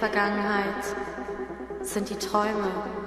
Vergangenheit 0.00 0.96
sind 1.82 2.08
die 2.08 2.16
Träume. 2.16 2.99